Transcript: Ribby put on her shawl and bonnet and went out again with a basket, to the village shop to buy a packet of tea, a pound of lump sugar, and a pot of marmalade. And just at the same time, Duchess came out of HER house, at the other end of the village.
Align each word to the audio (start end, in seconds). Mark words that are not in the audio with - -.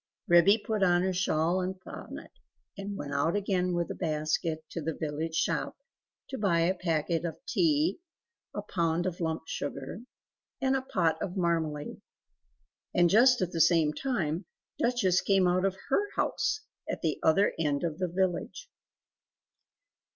Ribby 0.27 0.57
put 0.57 0.81
on 0.81 1.03
her 1.03 1.13
shawl 1.13 1.61
and 1.61 1.79
bonnet 1.85 2.31
and 2.75 2.97
went 2.97 3.13
out 3.13 3.35
again 3.35 3.73
with 3.75 3.91
a 3.91 3.93
basket, 3.93 4.65
to 4.71 4.81
the 4.81 4.95
village 4.95 5.35
shop 5.35 5.77
to 6.29 6.39
buy 6.39 6.61
a 6.61 6.73
packet 6.73 7.23
of 7.23 7.37
tea, 7.45 7.99
a 8.55 8.63
pound 8.63 9.05
of 9.05 9.19
lump 9.19 9.43
sugar, 9.45 9.99
and 10.59 10.75
a 10.75 10.81
pot 10.81 11.21
of 11.21 11.37
marmalade. 11.37 12.01
And 12.95 13.11
just 13.11 13.43
at 13.43 13.51
the 13.51 13.61
same 13.61 13.93
time, 13.93 14.45
Duchess 14.79 15.21
came 15.21 15.47
out 15.47 15.65
of 15.65 15.77
HER 15.89 16.07
house, 16.15 16.61
at 16.89 17.03
the 17.03 17.19
other 17.21 17.53
end 17.59 17.83
of 17.83 17.99
the 17.99 18.07
village. 18.07 18.71